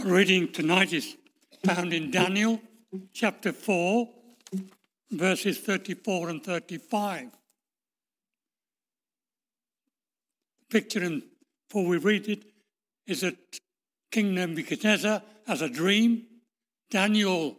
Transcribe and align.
Our 0.00 0.06
reading 0.06 0.50
tonight 0.50 0.94
is 0.94 1.16
found 1.62 1.92
in 1.92 2.10
Daniel 2.10 2.58
chapter 3.12 3.52
4, 3.52 4.08
verses 5.10 5.58
34 5.58 6.30
and 6.30 6.42
35. 6.42 7.26
Picture, 10.70 11.04
in, 11.04 11.22
before 11.68 11.86
we 11.86 11.98
read 11.98 12.28
it, 12.28 12.44
is 13.06 13.20
that 13.20 13.36
King 14.10 14.34
Nebuchadnezzar 14.34 15.22
has 15.46 15.60
a 15.60 15.68
dream. 15.68 16.24
Daniel 16.90 17.58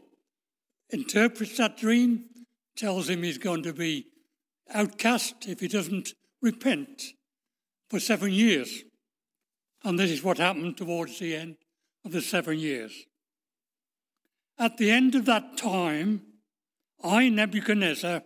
interprets 0.89 1.57
that 1.57 1.77
dream, 1.77 2.25
tells 2.75 3.07
him 3.07 3.21
he's 3.21 3.37
going 3.37 3.61
to 3.63 3.73
be 3.73 4.07
outcast 4.73 5.47
if 5.47 5.59
he 5.59 5.67
doesn't 5.67 6.13
repent 6.41 7.03
for 7.87 7.99
seven 7.99 8.31
years. 8.31 8.81
And 9.83 9.99
this 9.99 10.09
is 10.09 10.23
what 10.23 10.39
happened 10.39 10.77
towards 10.77 11.19
the 11.19 11.35
end 11.35 11.57
of 12.03 12.11
the 12.11 12.21
seven 12.21 12.57
years. 12.57 13.05
At 14.57 14.77
the 14.77 14.91
end 14.91 15.15
of 15.15 15.25
that 15.25 15.57
time, 15.57 16.21
I, 17.03 17.29
Nebuchadnezzar, 17.29 18.23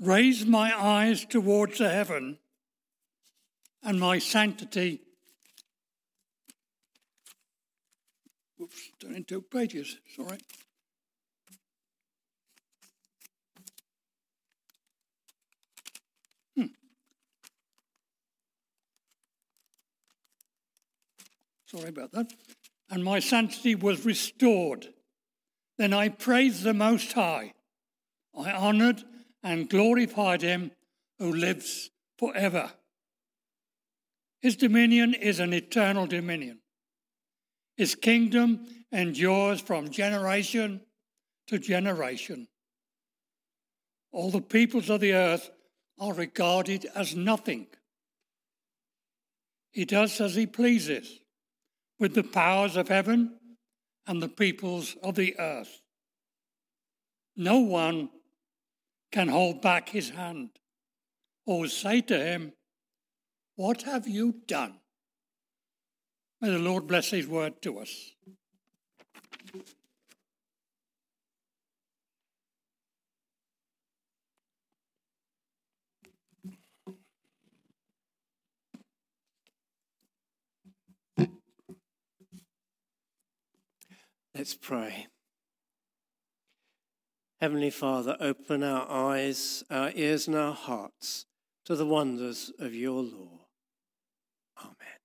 raised 0.00 0.48
my 0.48 0.72
eyes 0.76 1.24
towards 1.24 1.78
the 1.78 1.90
heaven, 1.90 2.38
and 3.82 4.00
my 4.00 4.18
sanctity. 4.18 5.00
Oops, 8.60 8.90
turning 9.00 9.24
two 9.24 9.40
pages, 9.42 9.96
sorry. 10.16 10.38
Hmm. 16.56 16.66
Sorry 21.66 21.88
about 21.88 22.12
that. 22.12 22.32
And 22.90 23.04
my 23.04 23.20
sanctity 23.20 23.76
was 23.76 24.04
restored. 24.04 24.88
Then 25.78 25.92
I 25.92 26.08
praised 26.08 26.64
the 26.64 26.74
Most 26.74 27.12
High. 27.12 27.54
I 28.36 28.50
honoured 28.52 29.02
and 29.42 29.70
glorified 29.70 30.42
him 30.42 30.72
who 31.18 31.32
lives 31.32 31.90
forever. 32.18 32.72
His 34.40 34.56
dominion 34.56 35.14
is 35.14 35.38
an 35.38 35.52
eternal 35.52 36.06
dominion. 36.06 36.60
His 37.76 37.94
kingdom 37.94 38.66
endures 38.90 39.60
from 39.60 39.90
generation 39.90 40.80
to 41.46 41.58
generation. 41.58 42.48
All 44.12 44.30
the 44.30 44.40
peoples 44.40 44.90
of 44.90 45.00
the 45.00 45.14
earth 45.14 45.50
are 45.98 46.12
regarded 46.12 46.86
as 46.94 47.14
nothing. 47.14 47.68
He 49.70 49.84
does 49.84 50.20
as 50.20 50.34
he 50.34 50.46
pleases 50.46 51.19
with 52.00 52.14
the 52.14 52.24
powers 52.24 52.76
of 52.76 52.88
heaven 52.88 53.36
and 54.06 54.20
the 54.20 54.28
peoples 54.28 54.96
of 55.02 55.14
the 55.14 55.38
earth. 55.38 55.82
No 57.36 57.58
one 57.60 58.08
can 59.12 59.28
hold 59.28 59.60
back 59.60 59.90
his 59.90 60.10
hand 60.10 60.50
or 61.46 61.68
say 61.68 62.00
to 62.00 62.18
him, 62.18 62.54
What 63.54 63.82
have 63.82 64.08
you 64.08 64.36
done? 64.46 64.78
May 66.40 66.50
the 66.50 66.58
Lord 66.58 66.86
bless 66.86 67.10
his 67.10 67.26
word 67.26 67.60
to 67.62 67.78
us. 67.80 68.12
Let's 84.40 84.54
pray. 84.54 85.06
Heavenly 87.42 87.68
Father, 87.68 88.16
open 88.20 88.62
our 88.62 88.90
eyes, 88.90 89.62
our 89.68 89.92
ears, 89.94 90.28
and 90.28 90.34
our 90.34 90.54
hearts 90.54 91.26
to 91.66 91.76
the 91.76 91.84
wonders 91.84 92.50
of 92.58 92.74
your 92.74 93.02
law. 93.02 93.40
Amen. 94.58 94.98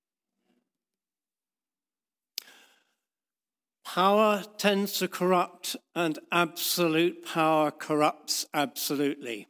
Power 3.84 4.42
tends 4.56 4.94
to 5.00 5.06
corrupt, 5.06 5.76
and 5.94 6.18
absolute 6.32 7.22
power 7.26 7.70
corrupts 7.70 8.46
absolutely. 8.54 9.48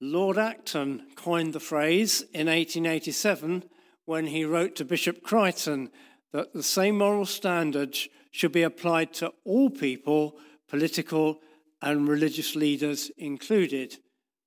Lord 0.00 0.38
Acton 0.38 1.08
coined 1.14 1.52
the 1.52 1.60
phrase 1.60 2.22
in 2.32 2.46
1887 2.46 3.64
when 4.06 4.28
he 4.28 4.46
wrote 4.46 4.74
to 4.76 4.86
Bishop 4.86 5.22
Creighton 5.22 5.90
that 6.32 6.54
the 6.54 6.62
same 6.62 6.96
moral 6.96 7.26
standards 7.26 8.08
should 8.32 8.50
be 8.50 8.62
applied 8.62 9.14
to 9.14 9.32
all 9.44 9.70
people, 9.70 10.36
political 10.68 11.40
and 11.80 12.08
religious 12.08 12.56
leaders 12.56 13.10
included, 13.16 13.98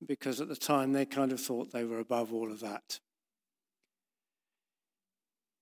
because 0.06 0.40
at 0.40 0.48
the 0.48 0.56
time 0.56 0.92
they 0.92 1.06
kind 1.06 1.32
of 1.32 1.40
thought 1.40 1.72
they 1.72 1.84
were 1.84 2.00
above 2.00 2.32
all 2.32 2.50
of 2.50 2.60
that. 2.60 3.00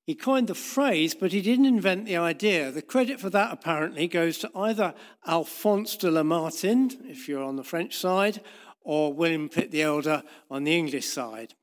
He 0.07 0.15
coined 0.15 0.49
the 0.49 0.55
phrase, 0.55 1.15
but 1.15 1.33
he 1.33 1.41
didn't 1.41 1.65
invent 1.65 2.05
the 2.05 2.17
idea. 2.17 2.71
The 2.71 2.83
credit 2.83 3.21
for 3.21 3.31
that 3.31 3.53
apparently 3.53 4.07
goes 4.07 4.39
to 4.39 4.51
either 4.55 4.95
Alphonse 5.27 5.97
de 5.97 6.11
Lamartine, 6.11 7.09
if 7.09 7.27
you're 7.27 7.43
on 7.43 7.57
the 7.57 7.65
French 7.65 7.97
side, 7.97 8.43
or 8.83 9.15
William 9.15 9.49
Pitt 9.49 9.71
the 9.71 9.83
Elder 9.83 10.23
on 10.51 10.65
the 10.65 10.77
English 10.77 11.07
side. 11.07 11.55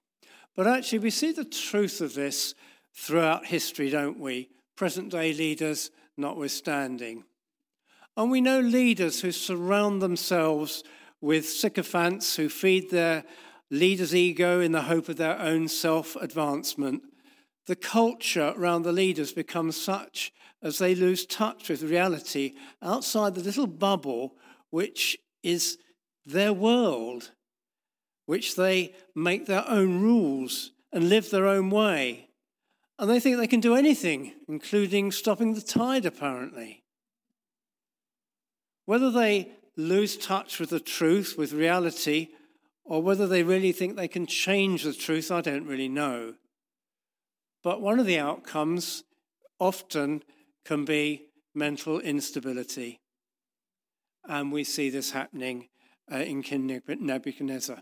But 0.55 0.67
actually, 0.67 0.99
we 0.99 1.11
see 1.11 1.31
the 1.31 1.45
truth 1.45 2.01
of 2.01 2.16
this 2.16 2.55
throughout 2.95 3.45
history, 3.45 3.89
don't 3.89 4.19
we? 4.19 4.49
Present 4.75 5.11
day 5.11 5.33
leaders 5.33 5.91
notwithstanding. 6.17 7.23
And 8.17 8.29
we 8.29 8.41
know 8.41 8.59
leaders 8.59 9.22
who 9.22 9.31
surround 9.31 10.01
themselves 10.01 10.83
with 11.22 11.47
sycophants 11.47 12.35
who 12.35 12.49
feed 12.49 12.89
their 12.89 13.23
leader's 13.69 14.13
ego 14.13 14.59
in 14.59 14.72
the 14.72 14.83
hope 14.83 15.07
of 15.07 15.17
their 15.17 15.39
own 15.39 15.67
self 15.67 16.16
advancement. 16.17 17.03
The 17.67 17.75
culture 17.75 18.53
around 18.57 18.83
the 18.83 18.91
leaders 18.91 19.31
becomes 19.31 19.79
such 19.79 20.33
as 20.61 20.77
they 20.77 20.94
lose 20.94 21.25
touch 21.25 21.69
with 21.69 21.83
reality 21.83 22.53
outside 22.81 23.35
the 23.35 23.43
little 23.43 23.67
bubble 23.67 24.35
which 24.72 25.17
is 25.43 25.78
their 26.25 26.53
world, 26.53 27.31
which 28.25 28.55
they 28.55 28.93
make 29.16 29.45
their 29.45 29.67
own 29.67 30.01
rules 30.01 30.72
and 30.91 31.09
live 31.09 31.29
their 31.29 31.47
own 31.47 31.69
way. 31.69 32.28
And 33.01 33.09
they 33.09 33.19
think 33.19 33.38
they 33.38 33.47
can 33.47 33.62
do 33.62 33.73
anything, 33.73 34.34
including 34.47 35.12
stopping 35.12 35.56
the 35.56 35.62
tide, 35.62 36.06
apparently. 36.06 36.84
Whether 38.85 39.09
they 39.09 39.53
lose 39.75 40.16
touch 40.16 40.59
with 40.59 40.69
the 40.69 40.79
truth, 40.79 41.34
with 41.35 41.51
reality, 41.51 42.28
or 42.85 43.01
whether 43.01 43.25
they 43.25 43.41
really 43.41 43.72
think 43.72 43.95
they 43.95 44.07
can 44.07 44.28
change 44.28 44.84
the 44.84 44.94
truth, 44.94 45.31
I 45.31 45.41
don't 45.41 45.66
really 45.66 45.90
know. 45.90 46.35
But 47.63 47.81
one 47.81 48.00
of 48.00 48.06
the 48.06 48.19
outcomes 48.19 49.03
often 49.59 50.22
can 50.63 50.85
be 50.85 51.25
mental 51.56 52.00
instability. 52.00 53.01
And 54.25 54.51
we 54.51 54.63
see 54.63 54.91
this 54.91 55.09
happening 55.09 55.69
uh, 56.11 56.17
in 56.17 56.44
King 56.44 56.79
Nebuchadnezzar. 56.88 57.81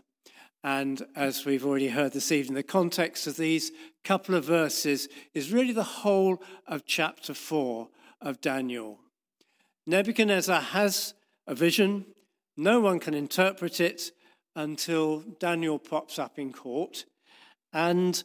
And 0.62 1.06
as 1.16 1.46
we've 1.46 1.64
already 1.64 1.88
heard 1.88 2.12
this 2.12 2.30
evening, 2.30 2.54
the 2.54 2.62
context 2.62 3.26
of 3.26 3.36
these 3.36 3.72
couple 4.04 4.34
of 4.34 4.44
verses 4.44 5.08
is 5.32 5.52
really 5.52 5.72
the 5.72 5.82
whole 5.82 6.42
of 6.66 6.84
chapter 6.84 7.32
4 7.32 7.88
of 8.20 8.40
Daniel. 8.42 8.98
Nebuchadnezzar 9.86 10.60
has 10.60 11.14
a 11.46 11.54
vision, 11.54 12.04
no 12.56 12.80
one 12.80 13.00
can 13.00 13.14
interpret 13.14 13.80
it 13.80 14.12
until 14.54 15.20
Daniel 15.38 15.78
pops 15.78 16.18
up 16.18 16.38
in 16.38 16.52
court. 16.52 17.06
And 17.72 18.22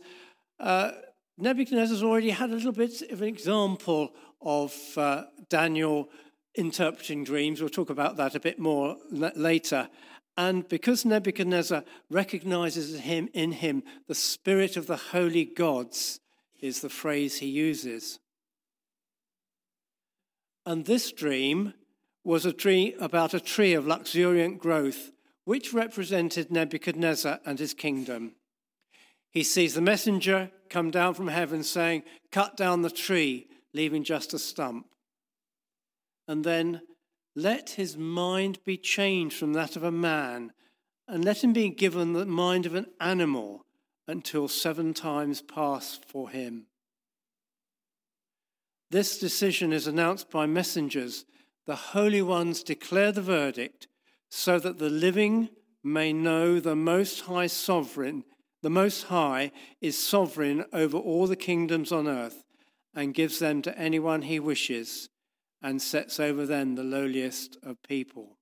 uh, 0.59 0.91
Nebuchadnezzar's 1.37 2.03
already 2.03 2.31
had 2.31 2.49
a 2.49 2.55
little 2.55 2.73
bit 2.73 3.01
of 3.11 3.21
an 3.21 3.27
example 3.29 4.11
of 4.41 4.75
uh, 4.97 5.23
Daniel 5.49 6.09
interpreting 6.55 7.23
dreams. 7.23 7.61
We'll 7.61 7.69
talk 7.69 7.89
about 7.89 8.17
that 8.17 8.35
a 8.35 8.39
bit 8.39 8.59
more 8.59 8.97
later. 9.09 9.89
And 10.37 10.67
because 10.67 11.05
Nebuchadnezzar 11.05 11.83
recognizes 12.09 12.99
him 12.99 13.29
in 13.33 13.53
him 13.53 13.83
the 14.07 14.15
spirit 14.15 14.75
of 14.75 14.87
the 14.87 14.97
holy 14.97 15.45
gods, 15.45 16.19
is 16.61 16.81
the 16.81 16.89
phrase 16.89 17.37
he 17.37 17.47
uses. 17.47 18.19
And 20.65 20.85
this 20.85 21.11
dream 21.11 21.73
was 22.23 22.45
a 22.45 22.53
dream 22.53 22.93
about 22.99 23.35
a 23.35 23.39
tree 23.39 23.73
of 23.73 23.85
luxuriant 23.85 24.59
growth, 24.59 25.11
which 25.43 25.73
represented 25.73 26.51
Nebuchadnezzar 26.51 27.39
and 27.45 27.59
his 27.59 27.75
kingdom. 27.75 28.33
He 29.29 29.43
sees 29.43 29.75
the 29.75 29.81
messenger 29.81 30.49
come 30.69 30.89
down 30.89 31.13
from 31.13 31.27
heaven 31.27 31.61
saying, 31.61 32.03
Cut 32.31 32.57
down 32.57 32.81
the 32.81 32.89
tree, 32.89 33.47
leaving 33.73 34.03
just 34.03 34.33
a 34.33 34.39
stump. 34.39 34.87
And 36.27 36.43
then 36.43 36.81
let 37.35 37.71
his 37.71 37.97
mind 37.97 38.59
be 38.63 38.77
changed 38.77 39.37
from 39.37 39.53
that 39.53 39.75
of 39.75 39.83
a 39.83 39.91
man, 39.91 40.53
and 41.07 41.23
let 41.25 41.43
him 41.43 41.53
be 41.53 41.69
given 41.69 42.13
the 42.13 42.25
mind 42.25 42.65
of 42.65 42.73
an 42.73 42.87
animal 42.99 43.65
until 44.07 44.47
seven 44.47 44.93
times 44.93 45.41
pass 45.41 45.99
for 46.07 46.29
him. 46.29 46.67
This 48.89 49.19
decision 49.19 49.73
is 49.73 49.87
announced 49.87 50.29
by 50.29 50.45
messengers. 50.45 51.25
The 51.65 51.75
holy 51.75 52.21
ones 52.21 52.63
declare 52.63 53.11
the 53.11 53.21
verdict 53.21 53.87
so 54.29 54.59
that 54.59 54.77
the 54.77 54.89
living 54.89 55.49
may 55.83 56.13
know 56.13 56.59
the 56.59 56.75
Most 56.75 57.21
High 57.21 57.47
Sovereign, 57.47 58.23
the 58.61 58.69
Most 58.69 59.03
High 59.03 59.51
is 59.81 59.97
sovereign 59.97 60.65
over 60.71 60.97
all 60.97 61.27
the 61.27 61.35
kingdoms 61.35 61.91
on 61.91 62.07
earth 62.07 62.43
and 62.93 63.13
gives 63.13 63.39
them 63.39 63.61
to 63.63 63.77
anyone 63.77 64.23
he 64.23 64.39
wishes 64.39 65.09
and 65.65 65.81
sets 65.81 66.19
over 66.19 66.45
them 66.45 66.75
the 66.75 66.83
lowliest 66.83 67.57
of 67.63 67.81
people. 67.81 68.37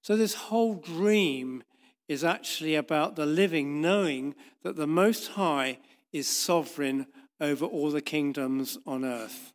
So, 0.00 0.16
this 0.16 0.34
whole 0.34 0.76
dream 0.76 1.64
is 2.06 2.22
actually 2.22 2.76
about 2.76 3.16
the 3.16 3.26
living 3.26 3.80
knowing 3.80 4.36
that 4.62 4.76
the 4.76 4.86
Most 4.86 5.32
High 5.32 5.80
is 6.12 6.28
sovereign 6.28 7.08
over 7.40 7.64
all 7.64 7.90
the 7.90 8.00
kingdoms 8.00 8.78
on 8.86 9.04
earth. 9.04 9.52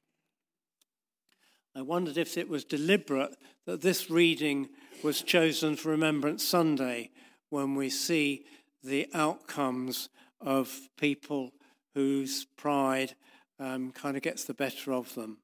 I 1.74 1.82
wondered 1.82 2.18
if 2.18 2.38
it 2.38 2.50
was 2.50 2.66
deliberate 2.66 3.38
that 3.66 3.80
this 3.80 4.10
reading 4.10 4.68
was 5.02 5.22
chosen 5.22 5.78
for 5.78 5.92
Remembrance 5.92 6.46
Sunday 6.46 7.12
when 7.52 7.74
we 7.74 7.90
see 7.90 8.44
the 8.84 9.08
outcomes 9.14 10.10
of 10.42 10.90
people 10.98 11.54
whose 11.96 12.46
pride 12.58 13.16
um, 13.60 13.94
kind 13.94 14.18
of 14.18 14.24
gets 14.24 14.44
the 14.44 14.54
better 14.54 14.92
of 14.92 15.16
them. 15.16 15.38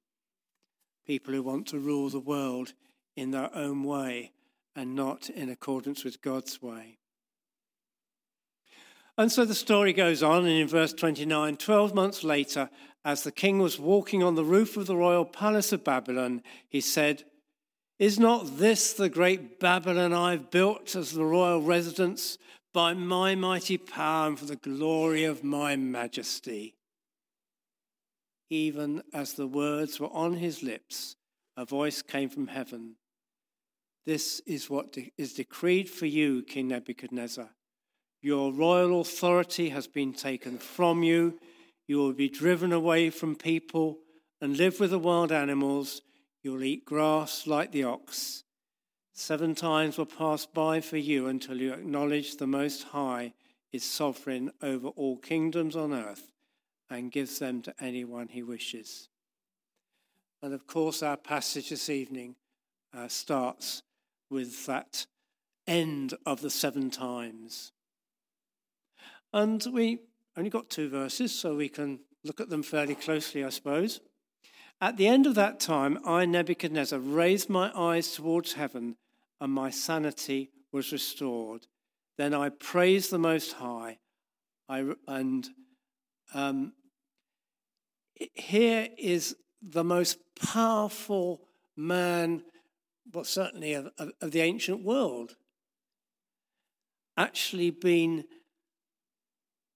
People 1.09 1.33
who 1.33 1.41
want 1.41 1.65
to 1.69 1.79
rule 1.79 2.07
the 2.07 2.19
world 2.19 2.73
in 3.15 3.31
their 3.31 3.50
own 3.56 3.83
way 3.83 4.31
and 4.75 4.94
not 4.94 5.27
in 5.27 5.50
accordance 5.50 6.03
with 6.03 6.21
God's 6.21 6.61
way. 6.61 7.00
And 9.17 9.31
so 9.31 9.44
the 9.44 9.56
story 9.56 9.91
goes 9.91 10.21
on, 10.21 10.45
and 10.45 10.53
in 10.53 10.67
verse 10.67 10.94
29, 10.94 11.57
12 11.57 11.95
months 11.95 12.23
later, 12.23 12.69
as 13.03 13.23
the 13.23 13.31
king 13.31 13.57
was 13.57 13.79
walking 13.79 14.21
on 14.21 14.35
the 14.35 14.44
roof 14.44 14.77
of 14.77 14.85
the 14.85 14.95
royal 14.95 15.25
palace 15.25 15.73
of 15.73 15.83
Babylon, 15.83 16.44
he 16.69 16.79
said, 16.79 17.23
Is 17.97 18.19
not 18.19 18.59
this 18.59 18.94
the 18.94 19.09
great 19.09 19.59
Babylon 19.59 20.13
I've 20.13 20.51
built 20.51 20.95
as 20.95 21.13
the 21.13 21.25
royal 21.25 21.63
residence 21.63 22.38
by 22.71 22.94
my 22.94 23.33
mighty 23.33 23.79
power 23.79 24.27
and 24.27 24.38
for 24.38 24.45
the 24.45 24.57
glory 24.57 25.23
of 25.23 25.44
my 25.44 25.75
majesty? 25.75 26.75
Even 28.50 29.04
as 29.13 29.34
the 29.34 29.48
words 29.48 30.00
were 30.00 30.12
on 30.12 30.34
his 30.34 30.63
lips, 30.63 31.16
a 31.56 31.66
voice 31.66 32.01
came 32.01 32.30
from 32.30 32.48
heaven. 32.48 32.96
This 34.06 34.42
is 34.48 34.69
what 34.69 34.98
is 35.18 35.34
decreed 35.34 35.88
for 35.88 36.07
you, 36.07 36.42
King 36.42 36.69
Nebuchadnezzar. 36.69 37.50
Your 38.22 38.51
royal 38.51 39.01
authority 39.01 39.69
has 39.69 39.88
been 39.88 40.13
taken 40.13 40.57
from 40.57 41.04
you. 41.04 41.40
You 41.88 41.98
will 41.98 42.13
be 42.13 42.30
driven 42.30 42.74
away 42.74 43.12
from 43.12 43.36
people 43.36 44.00
and 44.42 44.57
live 44.57 44.80
with 44.80 44.92
the 44.92 45.00
wild 45.00 45.31
animals. 45.31 46.02
You'll 46.42 46.63
eat 46.63 46.86
grass 46.86 47.45
like 47.45 47.72
the 47.72 47.84
ox. 47.84 48.44
Seven 49.13 49.54
times 49.54 49.98
will 49.98 50.06
pass 50.06 50.45
by 50.45 50.81
for 50.81 50.98
you 50.98 51.28
until 51.28 51.57
you 51.57 51.74
acknowledge 51.74 52.38
the 52.38 52.48
Most 52.48 52.84
High 52.84 53.34
is 53.72 53.84
sovereign 53.84 54.52
over 54.62 54.88
all 54.88 55.18
kingdoms 55.18 55.75
on 55.75 55.94
earth 55.94 56.31
and 56.89 57.12
gives 57.12 57.39
them 57.39 57.62
to 57.62 57.74
anyone 57.80 58.27
he 58.27 58.44
wishes. 58.44 59.09
And 60.41 60.53
of 60.53 60.65
course, 60.68 61.03
our 61.03 61.18
passage 61.18 61.69
this 61.69 61.89
evening 61.89 62.36
uh, 62.95 63.07
starts 63.07 63.83
with 64.30 64.65
that 64.65 65.06
end 65.68 66.13
of 66.25 66.41
the 66.41 66.50
seven 66.50 66.89
times. 66.89 67.71
And 69.33 69.65
we 69.71 70.00
only 70.38 70.50
got 70.50 70.69
two 70.69 70.89
verses, 70.89 71.38
so 71.38 71.56
we 71.56 71.69
can 71.69 72.00
look 72.24 72.39
at 72.39 72.50
them 72.50 72.63
fairly 72.63 72.95
closely, 72.95 73.44
I 73.44 73.50
suppose. 73.50 74.00
At 74.81 74.97
the 74.97 75.07
end 75.07 75.27
of 75.27 75.35
that 75.35 75.59
time, 75.59 76.00
I, 76.06 76.25
Nebuchadnezzar, 76.25 77.00
raised 77.00 77.50
my 77.50 77.71
eyes 77.75 78.13
towards 78.13 78.53
heaven, 78.53 78.95
and 79.42 79.51
my 79.51 79.69
sanity 79.69 80.51
was 80.71 80.92
restored. 80.92 81.68
Then 82.18 82.33
I 82.33 82.50
praised 82.50 83.12
the 83.12 83.19
Most 83.19 83.53
High. 83.53 84.00
I, 84.68 84.94
and 85.07 85.50
um, 86.33 86.74
here 88.33 88.88
is 88.98 89.36
the 89.62 89.83
most 89.83 90.18
powerful 90.42 91.42
man, 91.75 92.44
well, 93.13 93.24
certainly 93.24 93.74
of, 93.74 93.89
of, 93.98 94.12
of 94.21 94.31
the 94.31 94.42
ancient 94.42 94.83
world, 94.83 95.36
actually 97.18 97.71
been 97.71 98.25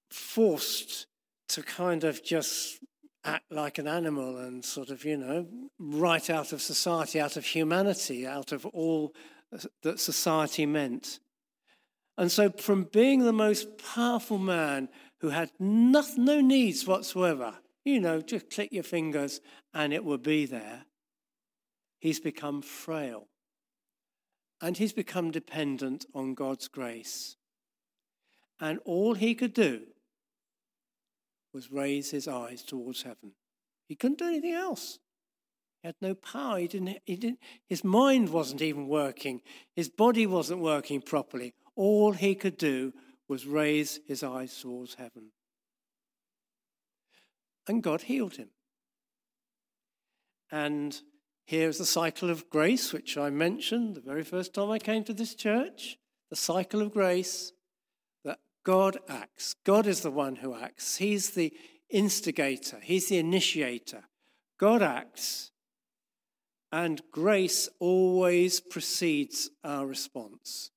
forced 0.09 1.07
to 1.49 1.61
kind 1.61 2.03
of 2.03 2.23
just 2.23 2.79
act 3.25 3.51
like 3.51 3.77
an 3.77 3.87
animal 3.87 4.37
and 4.37 4.63
sort 4.63 4.89
of, 4.89 5.05
you 5.05 5.17
know, 5.17 5.47
right 5.79 6.29
out 6.29 6.51
of 6.53 6.61
society, 6.61 7.19
out 7.19 7.37
of 7.37 7.45
humanity, 7.45 8.25
out 8.27 8.51
of 8.51 8.65
all 8.67 9.13
that 9.83 9.99
society 9.99 10.65
meant. 10.65 11.19
And 12.17 12.31
so, 12.31 12.49
from 12.49 12.85
being 12.85 13.19
the 13.19 13.33
most 13.33 13.77
powerful 13.77 14.37
man 14.37 14.89
who 15.19 15.29
had 15.29 15.51
no, 15.59 16.03
no 16.17 16.41
needs 16.41 16.85
whatsoever, 16.85 17.55
you 17.85 17.99
know, 17.99 18.21
just 18.21 18.49
click 18.49 18.71
your 18.71 18.83
fingers 18.83 19.41
and 19.73 19.93
it 19.93 20.03
will 20.03 20.17
be 20.17 20.45
there, 20.45 20.85
he's 21.99 22.19
become 22.19 22.61
frail. 22.61 23.27
And 24.61 24.77
he's 24.77 24.93
become 24.93 25.31
dependent 25.31 26.05
on 26.15 26.35
God's 26.35 26.69
grace. 26.69 27.35
And 28.61 28.79
all 28.85 29.13
he 29.13 29.35
could 29.35 29.53
do 29.53 29.81
was 31.53 31.71
raise 31.71 32.11
his 32.11 32.29
eyes 32.29 32.63
towards 32.63 33.03
heaven. 33.03 33.33
He 33.89 33.95
couldn't 33.95 34.19
do 34.19 34.27
anything 34.27 34.53
else. 34.53 34.99
He 35.81 35.89
had 35.89 35.95
no 36.01 36.15
power. 36.15 36.59
He 36.59 36.67
didn't, 36.67 36.99
he 37.05 37.17
didn't, 37.17 37.39
his 37.67 37.83
mind 37.83 38.29
wasn't 38.29 38.61
even 38.61 38.87
working. 38.87 39.41
His 39.75 39.89
body 39.89 40.25
wasn't 40.25 40.61
working 40.61 41.01
properly. 41.01 41.53
All 41.75 42.13
he 42.13 42.33
could 42.33 42.57
do 42.57 42.93
was 43.27 43.45
raise 43.45 43.99
his 44.07 44.23
eyes 44.23 44.57
towards 44.61 44.95
heaven. 44.95 45.31
And 47.67 47.81
God 47.81 48.03
healed 48.03 48.35
him. 48.35 48.49
And 50.51 50.99
here's 51.45 51.77
the 51.77 51.85
cycle 51.85 52.29
of 52.29 52.49
grace, 52.49 52.93
which 52.93 53.17
I 53.17 53.29
mentioned 53.29 53.95
the 53.95 54.01
very 54.01 54.23
first 54.23 54.53
time 54.53 54.69
I 54.69 54.79
came 54.79 55.03
to 55.05 55.13
this 55.13 55.35
church. 55.35 55.97
The 56.29 56.35
cycle 56.35 56.81
of 56.81 56.91
grace. 56.91 57.53
That 58.25 58.39
God 58.63 58.97
acts. 59.07 59.55
God 59.65 59.87
is 59.87 60.01
the 60.01 60.11
one 60.11 60.37
who 60.37 60.53
acts. 60.53 60.97
He's 60.97 61.31
the 61.31 61.53
instigator, 61.89 62.79
He's 62.81 63.07
the 63.07 63.19
initiator. 63.19 64.03
God 64.59 64.81
acts, 64.81 65.51
and 66.71 67.01
grace 67.11 67.69
always 67.79 68.59
precedes 68.59 69.49
our 69.63 69.85
response. 69.85 70.71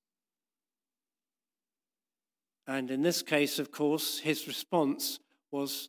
And 2.67 2.91
in 2.91 3.03
this 3.03 3.23
case, 3.23 3.59
of 3.59 3.71
course, 3.71 4.19
his 4.19 4.49
response 4.49 5.21
was, 5.51 5.89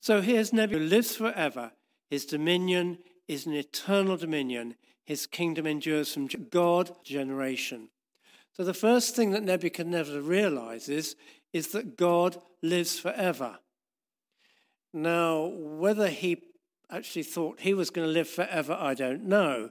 So 0.00 0.20
here's 0.20 0.52
Nebuchadnezzar 0.52 0.88
who 0.88 0.88
lives 0.96 1.16
forever. 1.16 1.72
His 2.10 2.24
dominion 2.24 2.98
is 3.26 3.46
an 3.46 3.54
eternal 3.54 4.16
dominion. 4.16 4.76
His 5.04 5.26
kingdom 5.26 5.66
endures 5.66 6.12
from 6.12 6.26
God 6.26 6.90
generation. 7.04 7.88
So 8.52 8.64
the 8.64 8.74
first 8.74 9.14
thing 9.14 9.30
that 9.32 9.42
Nebuchadnezzar 9.42 10.20
realizes 10.20 11.16
is 11.52 11.68
that 11.68 11.96
God 11.96 12.40
lives 12.62 12.98
forever. 12.98 13.58
Now, 14.92 15.46
whether 15.46 16.08
he 16.08 16.42
actually 16.90 17.22
thought 17.22 17.60
he 17.60 17.74
was 17.74 17.90
going 17.90 18.06
to 18.06 18.12
live 18.12 18.28
forever, 18.28 18.76
I 18.78 18.94
don't 18.94 19.24
know. 19.24 19.70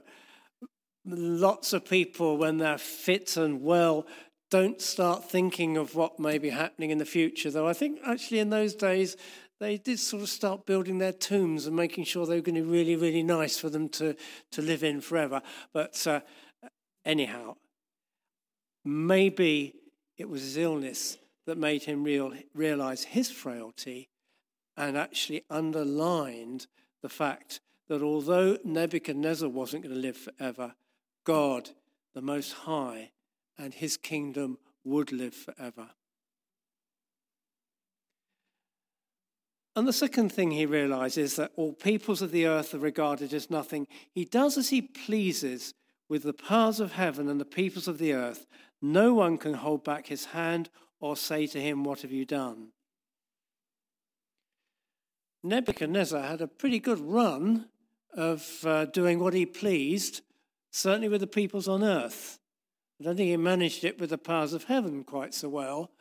Lots 1.04 1.72
of 1.72 1.84
people, 1.84 2.36
when 2.36 2.58
they're 2.58 2.78
fit 2.78 3.36
and 3.36 3.62
well, 3.62 4.06
don't 4.50 4.80
start 4.80 5.28
thinking 5.28 5.76
of 5.76 5.94
what 5.94 6.18
may 6.18 6.38
be 6.38 6.50
happening 6.50 6.90
in 6.90 6.98
the 6.98 7.04
future, 7.04 7.50
though 7.50 7.68
I 7.68 7.74
think 7.74 8.00
actually 8.06 8.38
in 8.38 8.50
those 8.50 8.74
days 8.74 9.16
they 9.60 9.76
did 9.76 9.98
sort 9.98 10.22
of 10.22 10.28
start 10.28 10.66
building 10.66 10.98
their 10.98 11.12
tombs 11.12 11.66
and 11.66 11.74
making 11.74 12.04
sure 12.04 12.26
they 12.26 12.36
were 12.36 12.42
going 12.42 12.54
to 12.54 12.62
be 12.62 12.68
really, 12.68 12.96
really 12.96 13.22
nice 13.22 13.58
for 13.58 13.68
them 13.68 13.88
to, 13.90 14.14
to 14.52 14.62
live 14.62 14.84
in 14.84 15.00
forever. 15.00 15.42
But 15.72 16.06
uh, 16.06 16.20
anyhow, 17.04 17.56
Maybe 18.90 19.74
it 20.16 20.30
was 20.30 20.40
his 20.40 20.56
illness 20.56 21.18
that 21.46 21.58
made 21.58 21.82
him 21.82 22.04
real, 22.04 22.32
realize 22.54 23.04
his 23.04 23.30
frailty 23.30 24.08
and 24.78 24.96
actually 24.96 25.44
underlined 25.50 26.66
the 27.02 27.10
fact 27.10 27.60
that 27.88 28.02
although 28.02 28.56
Nebuchadnezzar 28.64 29.48
wasn't 29.50 29.82
going 29.82 29.94
to 29.94 30.00
live 30.00 30.16
forever, 30.16 30.74
God, 31.24 31.68
the 32.14 32.22
Most 32.22 32.52
High, 32.52 33.10
and 33.58 33.74
his 33.74 33.98
kingdom 33.98 34.56
would 34.84 35.12
live 35.12 35.34
forever. 35.34 35.90
And 39.78 39.86
the 39.86 39.92
second 39.92 40.32
thing 40.32 40.50
he 40.50 40.66
realizes 40.66 41.30
is 41.30 41.36
that 41.36 41.52
all 41.54 41.72
peoples 41.72 42.20
of 42.20 42.32
the 42.32 42.46
earth 42.46 42.74
are 42.74 42.80
regarded 42.80 43.32
as 43.32 43.48
nothing. 43.48 43.86
He 44.10 44.24
does 44.24 44.58
as 44.58 44.70
he 44.70 44.82
pleases 44.82 45.72
with 46.08 46.24
the 46.24 46.32
powers 46.32 46.80
of 46.80 46.94
heaven 46.94 47.28
and 47.28 47.40
the 47.40 47.44
peoples 47.44 47.86
of 47.86 47.98
the 47.98 48.12
earth. 48.12 48.44
No 48.82 49.14
one 49.14 49.38
can 49.38 49.54
hold 49.54 49.84
back 49.84 50.08
his 50.08 50.24
hand 50.24 50.68
or 50.98 51.16
say 51.16 51.46
to 51.46 51.60
him, 51.60 51.84
What 51.84 52.00
have 52.00 52.10
you 52.10 52.24
done? 52.24 52.72
Nebuchadnezzar 55.44 56.22
had 56.22 56.40
a 56.40 56.48
pretty 56.48 56.80
good 56.80 56.98
run 56.98 57.68
of 58.12 58.66
uh, 58.66 58.86
doing 58.86 59.20
what 59.20 59.32
he 59.32 59.46
pleased, 59.46 60.22
certainly 60.72 61.08
with 61.08 61.20
the 61.20 61.28
peoples 61.28 61.68
on 61.68 61.84
earth. 61.84 62.40
I 63.00 63.04
don't 63.04 63.16
think 63.16 63.28
he 63.28 63.36
managed 63.36 63.84
it 63.84 64.00
with 64.00 64.10
the 64.10 64.18
powers 64.18 64.54
of 64.54 64.64
heaven 64.64 65.04
quite 65.04 65.34
so 65.34 65.48
well, 65.48 65.92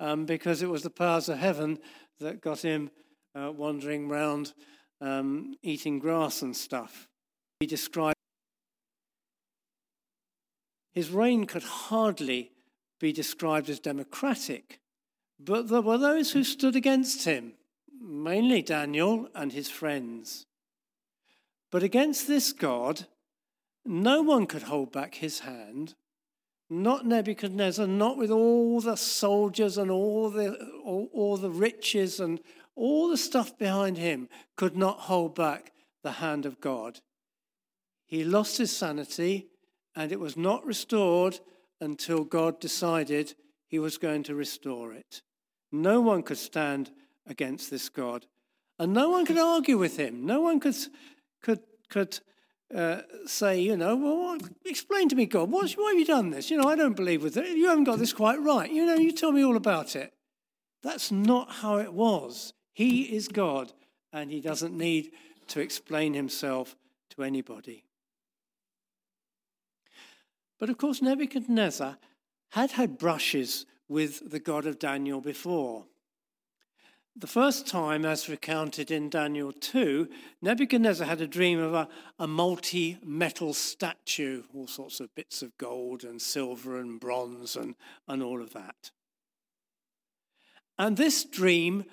um, 0.00 0.24
because 0.24 0.62
it 0.62 0.70
was 0.70 0.82
the 0.82 0.88
powers 0.88 1.28
of 1.28 1.36
heaven 1.36 1.78
that 2.18 2.40
got 2.40 2.60
him 2.60 2.90
uh, 3.36 3.52
wandering 3.52 4.10
around 4.10 4.54
um, 5.00 5.54
eating 5.62 5.98
grass 5.98 6.42
and 6.42 6.56
stuff. 6.56 7.08
He 7.60 7.66
described 7.66 8.16
his 10.92 11.10
reign 11.10 11.44
could 11.44 11.62
hardly 11.62 12.52
be 12.98 13.12
described 13.12 13.68
as 13.68 13.78
democratic, 13.78 14.80
but 15.38 15.68
there 15.68 15.82
were 15.82 15.98
those 15.98 16.32
who 16.32 16.42
stood 16.42 16.74
against 16.74 17.26
him, 17.26 17.52
mainly 18.00 18.62
Daniel 18.62 19.28
and 19.34 19.52
his 19.52 19.68
friends. 19.68 20.46
But 21.70 21.82
against 21.82 22.26
this 22.26 22.54
God, 22.54 23.06
no 23.84 24.22
one 24.22 24.46
could 24.46 24.62
hold 24.62 24.90
back 24.90 25.16
his 25.16 25.40
hand. 25.40 25.94
Not 26.70 27.04
Nebuchadnezzar, 27.04 27.86
not 27.86 28.16
with 28.16 28.30
all 28.30 28.80
the 28.80 28.96
soldiers 28.96 29.76
and 29.76 29.90
all 29.90 30.30
the, 30.30 30.56
all, 30.82 31.10
all 31.12 31.36
the 31.36 31.50
riches 31.50 32.18
and 32.18 32.40
all 32.76 33.08
the 33.08 33.16
stuff 33.16 33.58
behind 33.58 33.98
him 33.98 34.28
could 34.56 34.76
not 34.76 35.00
hold 35.00 35.34
back 35.34 35.72
the 36.02 36.12
hand 36.12 36.46
of 36.46 36.60
God. 36.60 37.00
He 38.04 38.22
lost 38.22 38.58
his 38.58 38.74
sanity, 38.74 39.48
and 39.96 40.12
it 40.12 40.20
was 40.20 40.36
not 40.36 40.64
restored 40.64 41.40
until 41.80 42.22
God 42.22 42.60
decided 42.60 43.34
he 43.66 43.78
was 43.78 43.98
going 43.98 44.22
to 44.24 44.34
restore 44.34 44.92
it. 44.92 45.22
No 45.72 46.00
one 46.00 46.22
could 46.22 46.38
stand 46.38 46.92
against 47.26 47.70
this 47.70 47.88
God, 47.88 48.26
and 48.78 48.92
no 48.92 49.08
one 49.10 49.26
could 49.26 49.38
argue 49.38 49.78
with 49.78 49.96
him. 49.98 50.24
No 50.24 50.40
one 50.40 50.60
could, 50.60 50.76
could, 51.42 51.60
could 51.88 52.20
uh, 52.74 53.00
say, 53.26 53.60
you 53.60 53.76
know, 53.76 53.96
well, 53.96 54.38
explain 54.64 55.08
to 55.08 55.16
me, 55.16 55.26
God, 55.26 55.50
why 55.50 55.62
have 55.66 55.98
you 55.98 56.04
done 56.04 56.30
this? 56.30 56.50
You 56.50 56.58
know, 56.58 56.68
I 56.68 56.76
don't 56.76 56.96
believe 56.96 57.22
with 57.22 57.36
it. 57.36 57.56
You 57.56 57.68
haven't 57.68 57.84
got 57.84 57.98
this 57.98 58.12
quite 58.12 58.40
right. 58.40 58.70
You 58.70 58.86
know, 58.86 58.94
you 58.94 59.12
tell 59.12 59.32
me 59.32 59.44
all 59.44 59.56
about 59.56 59.96
it. 59.96 60.12
That's 60.82 61.10
not 61.10 61.50
how 61.50 61.78
it 61.78 61.92
was. 61.92 62.52
He 62.76 63.04
is 63.04 63.28
God, 63.28 63.72
and 64.12 64.30
he 64.30 64.38
doesn't 64.38 64.76
need 64.76 65.12
to 65.46 65.60
explain 65.60 66.12
himself 66.12 66.76
to 67.08 67.22
anybody. 67.22 67.84
But 70.58 70.68
of 70.68 70.76
course, 70.76 71.00
Nebuchadnezzar 71.00 71.96
had 72.50 72.72
had 72.72 72.98
brushes 72.98 73.64
with 73.88 74.30
the 74.30 74.38
God 74.38 74.66
of 74.66 74.78
Daniel 74.78 75.22
before. 75.22 75.86
The 77.16 77.26
first 77.26 77.66
time, 77.66 78.04
as 78.04 78.28
recounted 78.28 78.90
in 78.90 79.08
Daniel 79.08 79.52
2, 79.52 80.06
Nebuchadnezzar 80.42 81.06
had 81.06 81.22
a 81.22 81.26
dream 81.26 81.58
of 81.58 81.72
a, 81.72 81.88
a 82.18 82.26
multi 82.26 82.98
metal 83.02 83.54
statue, 83.54 84.42
all 84.52 84.66
sorts 84.66 85.00
of 85.00 85.14
bits 85.14 85.40
of 85.40 85.56
gold 85.56 86.04
and 86.04 86.20
silver 86.20 86.78
and 86.78 87.00
bronze 87.00 87.56
and, 87.56 87.74
and 88.06 88.22
all 88.22 88.42
of 88.42 88.52
that. 88.52 88.90
And 90.78 90.98
this 90.98 91.24
dream 91.24 91.86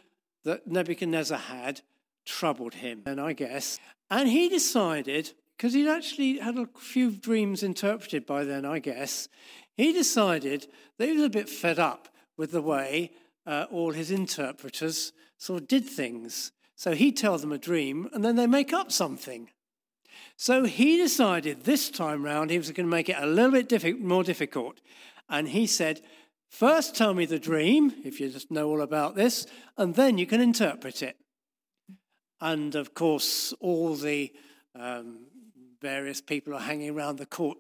that 0.44 0.68
Nebuchadnezzar 0.68 1.38
had 1.38 1.82
troubled 2.26 2.76
him, 2.76 3.04
and 3.06 3.20
I 3.20 3.34
guess. 3.34 3.80
And 4.10 4.30
he 4.30 4.50
decided, 4.50 5.34
because 5.58 5.74
he'd 5.74 5.90
actually 5.90 6.38
had 6.38 6.58
a 6.58 6.70
few 6.78 7.12
dreams 7.12 7.64
interpreted 7.64 8.26
by 8.26 8.44
then, 8.44 8.66
I 8.66 8.80
guess, 8.80 9.28
he 9.76 9.92
decided 9.92 10.68
that 10.98 11.08
he 11.08 11.16
was 11.16 11.26
a 11.26 11.30
bit 11.30 11.50
fed 11.50 11.80
up 11.80 12.10
with 12.38 12.52
the 12.52 12.62
way 12.62 13.12
uh, 13.46 13.66
all 13.72 13.92
his 13.92 14.12
interpreters 14.12 15.14
sort 15.38 15.62
of 15.62 15.68
did 15.68 15.86
things. 15.86 16.52
So 16.76 16.94
he'd 16.94 17.18
tell 17.18 17.38
them 17.38 17.52
a 17.52 17.58
dream, 17.58 18.10
and 18.14 18.24
then 18.24 18.36
they 18.36 18.48
make 18.48 18.74
up 18.74 18.92
something. 18.92 19.50
So 20.36 20.66
he 20.66 20.98
decided 20.98 21.64
this 21.64 21.90
time 21.90 22.24
round 22.24 22.50
he 22.50 22.58
was 22.58 22.72
going 22.72 22.88
to 22.88 22.92
make 22.92 23.10
it 23.10 23.18
a 23.20 23.26
little 23.26 23.52
bit 23.52 23.70
diffi- 23.70 24.00
more 24.00 24.24
difficult. 24.24 24.80
And 25.30 25.50
he 25.50 25.68
said, 25.68 26.02
First, 26.54 26.96
tell 26.96 27.16
me 27.16 27.26
the 27.26 27.40
dream, 27.40 27.92
if 28.06 28.20
you 28.20 28.30
just 28.30 28.52
know 28.52 28.70
all 28.70 28.82
about 28.82 29.16
this, 29.16 29.48
and 29.76 29.96
then 29.96 30.20
you 30.20 30.28
can 30.28 30.40
interpret 30.40 31.02
it. 31.02 31.18
And 32.40 32.76
of 32.76 32.94
course, 32.94 33.56
all 33.60 33.96
the 33.96 34.32
um, 34.76 35.26
various 35.82 36.22
people 36.22 36.54
are 36.54 36.60
hanging 36.60 36.92
around 36.92 37.18
the 37.18 37.26
court 37.26 37.58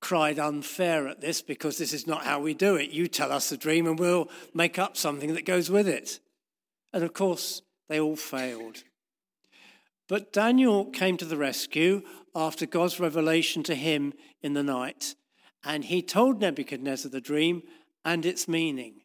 cried 0.00 0.38
unfair 0.38 1.06
at 1.06 1.20
this 1.20 1.42
because 1.42 1.76
this 1.76 1.92
is 1.92 2.06
not 2.06 2.24
how 2.24 2.40
we 2.40 2.54
do 2.54 2.76
it. 2.76 2.88
You 2.88 3.08
tell 3.08 3.30
us 3.30 3.50
the 3.50 3.58
dream 3.58 3.86
and 3.86 3.98
we'll 3.98 4.30
make 4.54 4.78
up 4.78 4.96
something 4.96 5.34
that 5.34 5.44
goes 5.44 5.68
with 5.70 5.86
it. 5.86 6.18
And 6.94 7.04
of 7.04 7.12
course, 7.12 7.60
they 7.90 8.00
all 8.00 8.16
failed. 8.16 8.84
But 10.08 10.32
Daniel 10.32 10.86
came 10.86 11.18
to 11.18 11.26
the 11.26 11.36
rescue 11.36 12.00
after 12.34 12.64
God's 12.64 12.98
revelation 12.98 13.62
to 13.64 13.74
him 13.74 14.14
in 14.40 14.54
the 14.54 14.62
night. 14.62 15.14
And 15.62 15.84
he 15.84 16.00
told 16.00 16.40
Nebuchadnezzar 16.40 17.10
the 17.10 17.20
dream 17.20 17.64
and 18.04 18.24
its 18.24 18.48
meaning, 18.48 19.02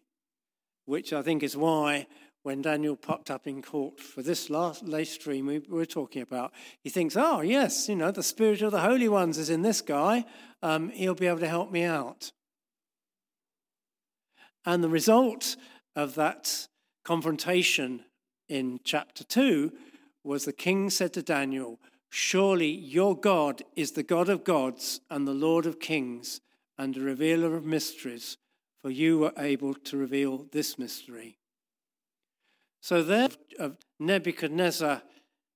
which 0.86 1.14
I 1.14 1.22
think 1.22 1.44
is 1.44 1.58
why 1.58 2.08
when 2.44 2.62
Daniel 2.62 2.96
popped 2.96 3.32
up 3.32 3.48
in 3.48 3.62
court 3.64 4.00
for 4.00 4.22
this 4.22 4.52
last 4.52 4.88
late 4.88 5.08
stream 5.08 5.48
we 5.48 5.60
were 5.68 5.86
talking 5.86 6.22
about, 6.22 6.54
he 6.80 6.92
thinks, 6.92 7.18
oh, 7.18 7.42
yes, 7.42 7.90
you 7.90 7.96
know, 7.96 8.12
the 8.12 8.22
spirit 8.22 8.62
of 8.62 8.72
the 8.72 8.82
holy 8.82 9.10
ones 9.10 9.40
is 9.40 9.50
in 9.50 9.64
this 9.64 9.82
guy. 9.82 10.26
Um, 10.62 10.90
he'll 10.90 11.16
be 11.16 11.26
able 11.26 11.40
to 11.40 11.48
help 11.48 11.72
me 11.72 11.84
out. 11.84 12.32
And 14.64 14.84
the 14.84 14.90
result 14.90 15.56
of 15.96 16.14
that 16.16 16.68
confrontation 17.04 18.06
in 18.48 18.80
chapter 18.84 19.24
2 19.24 19.72
was 20.24 20.46
the 20.46 20.54
king 20.54 20.90
said 20.90 21.14
to 21.14 21.24
Daniel, 21.24 21.80
Surely 22.10 22.70
your 22.70 23.18
God 23.20 23.64
is 23.76 23.94
the 23.94 24.04
God 24.04 24.30
of 24.30 24.44
gods 24.44 25.02
and 25.10 25.28
the 25.28 25.34
Lord 25.34 25.66
of 25.66 25.80
kings 25.80 26.42
and 26.78 26.96
a 26.96 27.02
revealer 27.02 27.56
of 27.56 27.66
mysteries 27.66 28.38
for 28.86 28.92
you 28.92 29.18
were 29.18 29.34
able 29.40 29.74
to 29.74 29.98
reveal 29.98 30.46
this 30.52 30.78
mystery. 30.78 31.40
So 32.82 33.02
there, 33.02 33.30
Nebuchadnezzar 34.00 35.02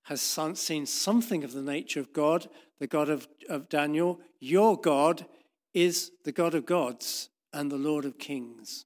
has 0.05 0.19
seen 0.55 0.87
something 0.87 1.43
of 1.43 1.53
the 1.53 1.61
nature 1.61 1.99
of 1.99 2.11
God, 2.11 2.49
the 2.79 2.87
God 2.87 3.07
of, 3.07 3.27
of 3.47 3.69
Daniel. 3.69 4.19
Your 4.39 4.75
God 4.75 5.27
is 5.75 6.09
the 6.25 6.31
God 6.31 6.55
of 6.55 6.65
gods 6.65 7.29
and 7.53 7.69
the 7.71 7.77
Lord 7.77 8.03
of 8.03 8.17
kings. 8.17 8.85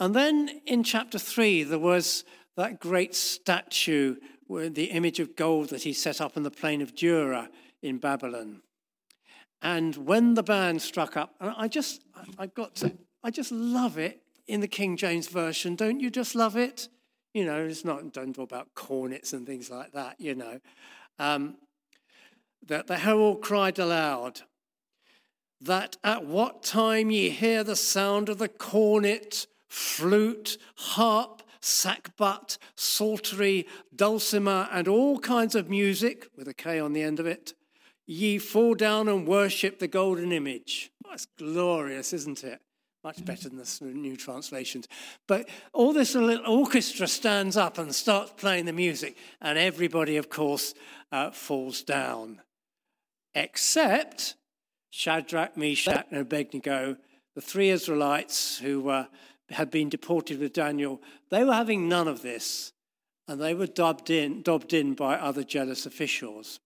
And 0.00 0.12
then 0.12 0.62
in 0.66 0.82
chapter 0.82 1.20
3, 1.20 1.62
there 1.62 1.78
was 1.78 2.24
that 2.56 2.80
great 2.80 3.14
statue, 3.14 4.16
the 4.48 4.90
image 4.90 5.20
of 5.20 5.36
gold 5.36 5.68
that 5.68 5.84
he 5.84 5.92
set 5.92 6.20
up 6.20 6.36
in 6.36 6.42
the 6.42 6.50
plain 6.50 6.82
of 6.82 6.96
Dura 6.96 7.50
in 7.82 7.98
Babylon. 7.98 8.62
And 9.62 9.94
when 9.96 10.34
the 10.34 10.42
band 10.42 10.82
struck 10.82 11.16
up, 11.16 11.36
and 11.40 11.54
I 11.56 11.68
just, 11.68 12.02
I 12.38 12.46
got 12.46 12.74
to, 12.76 12.92
I 13.22 13.30
just 13.30 13.52
love 13.52 13.98
it 13.98 14.22
in 14.46 14.60
the 14.60 14.68
King 14.68 14.96
James 14.96 15.28
Version. 15.28 15.76
Don't 15.76 16.00
you 16.00 16.10
just 16.10 16.34
love 16.34 16.56
it? 16.56 16.88
You 17.34 17.44
know, 17.44 17.64
it's 17.64 17.84
not, 17.84 18.12
don't 18.12 18.34
talk 18.34 18.50
about 18.50 18.74
cornets 18.74 19.32
and 19.32 19.46
things 19.46 19.70
like 19.70 19.92
that, 19.92 20.20
you 20.20 20.34
know. 20.34 20.60
Um, 21.18 21.56
that 22.66 22.86
the 22.86 22.98
herald 22.98 23.42
cried 23.42 23.78
aloud, 23.78 24.42
that 25.60 25.96
at 26.04 26.26
what 26.26 26.62
time 26.62 27.10
ye 27.10 27.30
hear 27.30 27.64
the 27.64 27.76
sound 27.76 28.28
of 28.28 28.38
the 28.38 28.48
cornet, 28.48 29.46
flute, 29.68 30.58
harp, 30.76 31.42
sackbut, 31.60 32.58
psaltery, 32.74 33.66
dulcimer, 33.94 34.68
and 34.72 34.88
all 34.88 35.18
kinds 35.18 35.54
of 35.54 35.70
music, 35.70 36.28
with 36.36 36.48
a 36.48 36.54
K 36.54 36.78
on 36.78 36.92
the 36.92 37.02
end 37.02 37.20
of 37.20 37.26
it, 37.26 37.54
Ye 38.06 38.38
fall 38.38 38.74
down 38.74 39.08
and 39.08 39.26
worship 39.26 39.78
the 39.78 39.88
golden 39.88 40.32
image. 40.32 40.90
That's 41.08 41.26
glorious, 41.38 42.12
isn't 42.12 42.42
it? 42.44 42.60
Much 43.04 43.24
better 43.24 43.48
than 43.48 43.58
the 43.58 43.86
new 43.86 44.16
translations. 44.16 44.86
But 45.26 45.48
all 45.72 45.92
this 45.92 46.14
little 46.14 46.46
orchestra 46.46 47.08
stands 47.08 47.56
up 47.56 47.78
and 47.78 47.94
starts 47.94 48.32
playing 48.36 48.66
the 48.66 48.72
music, 48.72 49.16
and 49.40 49.58
everybody, 49.58 50.16
of 50.16 50.28
course, 50.28 50.74
uh, 51.10 51.30
falls 51.30 51.82
down. 51.82 52.40
Except 53.34 54.36
Shadrach, 54.90 55.56
Meshach, 55.56 56.06
and 56.10 56.20
Abednego, 56.20 56.96
the 57.34 57.40
three 57.40 57.70
Israelites 57.70 58.58
who 58.58 58.88
uh, 58.88 59.06
had 59.50 59.70
been 59.70 59.88
deported 59.88 60.38
with 60.38 60.52
Daniel, 60.52 61.00
they 61.30 61.44
were 61.44 61.54
having 61.54 61.88
none 61.88 62.08
of 62.08 62.22
this. 62.22 62.72
and 63.28 63.40
they 63.40 63.54
were 63.54 63.66
dubbed 63.66 64.10
in, 64.10 64.42
dubbed 64.42 64.72
in 64.72 64.94
by 64.94 65.16
other 65.16 65.44
jealous 65.44 65.86
officials. 65.86 66.60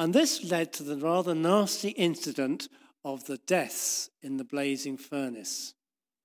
And 0.00 0.14
this 0.14 0.50
led 0.50 0.72
to 0.72 0.82
the 0.82 0.96
rather 0.96 1.34
nasty 1.34 1.90
incident 1.90 2.70
of 3.04 3.26
the 3.26 3.36
deaths 3.36 4.08
in 4.22 4.38
the 4.38 4.44
blazing 4.44 4.96
furnace. 4.96 5.74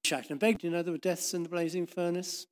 Shadrach 0.05 0.39
do 0.39 0.55
you 0.62 0.70
know 0.70 0.82
there 0.82 0.94
were 0.94 0.98
deaths 0.98 1.34
in 1.34 1.44
the 1.44 1.50
blazing 1.50 1.86
furnace? 1.86 2.48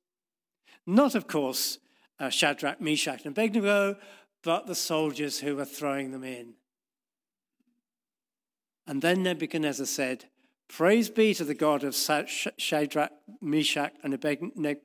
Not, 0.86 1.14
of 1.14 1.26
course, 1.26 1.78
uh, 2.20 2.28
Shadrach, 2.28 2.78
Meshach, 2.78 3.24
and 3.24 3.28
Abednego, 3.28 3.96
but 4.42 4.66
the 4.66 4.74
soldiers 4.74 5.40
who 5.40 5.56
were 5.56 5.64
throwing 5.64 6.10
them 6.10 6.24
in. 6.24 6.56
And 8.86 9.00
then 9.00 9.22
Nebuchadnezzar 9.22 9.86
said, 9.86 10.26
Praise 10.68 11.08
be 11.08 11.32
to 11.32 11.44
the 11.44 11.54
God 11.54 11.84
of 11.84 11.96
Shadrach, 11.96 13.12
Meshach, 13.40 13.94
and 14.02 14.12
Abednego. 14.12 14.78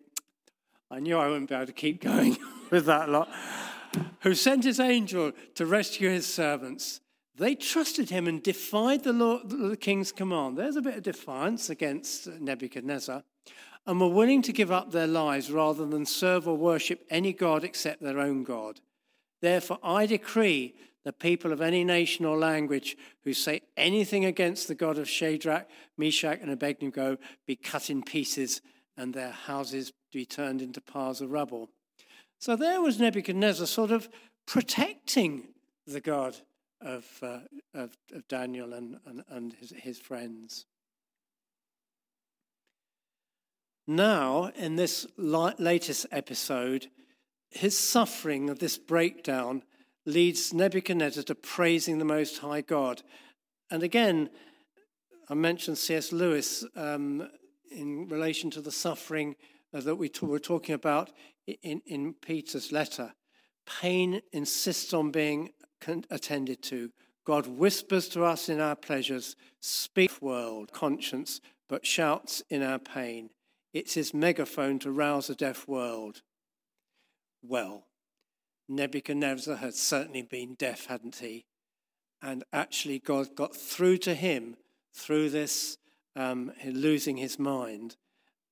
I 0.89 1.01
knew 1.01 1.17
I 1.17 1.27
wouldn't 1.27 1.50
be 1.50 1.55
able 1.55 1.65
to 1.65 1.74
keep 1.74 2.01
going 2.01 2.38
with 2.69 2.86
that 2.86 3.10
lot. 3.10 3.27
Who 4.21 4.35
sent 4.35 4.63
his 4.63 4.79
angel 4.79 5.31
to 5.55 5.65
rescue 5.65 6.09
his 6.09 6.25
servants. 6.25 7.01
They 7.35 7.55
trusted 7.55 8.09
him 8.09 8.27
and 8.27 8.43
defied 8.43 9.03
the, 9.03 9.13
Lord, 9.13 9.49
the 9.49 9.77
king's 9.77 10.11
command. 10.11 10.57
There's 10.57 10.75
a 10.75 10.81
bit 10.81 10.97
of 10.97 11.03
defiance 11.03 11.69
against 11.69 12.27
Nebuchadnezzar. 12.27 13.23
And 13.87 14.01
were 14.01 14.09
willing 14.09 14.41
to 14.43 14.51
give 14.51 14.71
up 14.71 14.91
their 14.91 15.07
lives 15.07 15.49
rather 15.49 15.85
than 15.85 16.05
serve 16.05 16.47
or 16.47 16.57
worship 16.57 17.05
any 17.09 17.31
God 17.31 17.63
except 17.63 18.01
their 18.01 18.19
own 18.19 18.43
God. 18.43 18.81
Therefore, 19.41 19.79
I 19.81 20.05
decree 20.05 20.75
the 21.05 21.13
people 21.13 21.53
of 21.53 21.61
any 21.61 21.83
nation 21.85 22.25
or 22.25 22.37
language 22.37 22.97
who 23.23 23.33
say 23.33 23.61
anything 23.77 24.25
against 24.25 24.67
the 24.67 24.75
God 24.75 24.97
of 24.97 25.09
Shadrach, 25.09 25.67
Meshach, 25.97 26.39
and 26.41 26.51
Abednego 26.51 27.17
be 27.47 27.55
cut 27.55 27.89
in 27.89 28.03
pieces 28.03 28.61
and 28.97 29.13
their 29.13 29.31
houses 29.31 29.93
be 30.11 30.25
turned 30.25 30.61
into 30.61 30.81
piles 30.81 31.21
of 31.21 31.31
rubble. 31.31 31.69
So 32.39 32.55
there 32.55 32.81
was 32.81 33.00
Nebuchadnezzar 33.00 33.67
sort 33.67 33.91
of 33.91 34.08
protecting 34.48 35.50
the 35.86 36.00
God 36.00 36.38
of, 36.81 37.05
uh, 37.22 37.39
of, 37.74 37.98
of, 38.13 38.27
Daniel 38.29 38.74
and, 38.74 38.98
and, 39.05 39.24
and 39.29 39.53
his, 39.53 39.74
his 39.75 40.00
friends. 40.00 40.65
Now, 43.86 44.51
in 44.55 44.77
this 44.77 45.05
latest 45.17 46.05
episode, 46.12 46.88
his 47.50 47.77
suffering 47.77 48.50
of 48.50 48.60
this 48.60 48.77
breakdown 48.77 49.63
leads 50.05 50.53
Nebuchadnezzar 50.53 51.24
to 51.24 51.36
praising 51.36 52.00
the 52.00 52.05
Most 52.05 52.38
High 52.38 52.62
God. 52.62 53.01
And 53.69 53.84
again, 53.84 54.29
I 55.27 55.34
mentioned 55.34 55.77
C.S. 55.77 56.13
Lewis 56.13 56.63
um, 56.77 57.27
in 57.69 58.08
relation 58.08 58.50
to 58.51 58.62
the 58.62 58.72
suffering 58.72 59.36
uh, 59.74 59.81
that 59.81 59.96
we 59.96 60.08
t- 60.08 60.25
were 60.25 60.39
talking 60.39 60.74
about 60.75 61.12
in, 61.61 61.81
in 61.85 62.13
Peter's 62.13 62.71
letter. 62.71 63.13
Pain 63.65 64.21
insists 64.31 64.93
on 64.93 65.11
being 65.11 65.51
attended 66.09 66.61
to. 66.63 66.91
God 67.25 67.47
whispers 67.47 68.09
to 68.09 68.23
us 68.23 68.49
in 68.49 68.59
our 68.59 68.75
pleasures, 68.75 69.35
speak 69.59 70.21
world, 70.21 70.71
conscience, 70.71 71.41
but 71.67 71.85
shouts 71.85 72.41
in 72.49 72.63
our 72.63 72.79
pain. 72.79 73.29
It's 73.73 73.93
his 73.93 74.13
megaphone 74.13 74.79
to 74.79 74.91
rouse 74.91 75.29
a 75.29 75.35
deaf 75.35 75.67
world. 75.67 76.23
Well, 77.43 77.85
Nebuchadnezzar 78.67 79.57
had 79.57 79.75
certainly 79.75 80.23
been 80.23 80.55
deaf, 80.55 80.87
hadn't 80.87 81.17
he? 81.17 81.45
And 82.21 82.43
actually, 82.51 82.99
God 82.99 83.35
got 83.35 83.55
through 83.55 83.97
to 83.99 84.13
him 84.13 84.57
through 84.93 85.29
this 85.29 85.77
um, 86.15 86.51
losing 86.65 87.17
his 87.17 87.39
mind. 87.39 87.95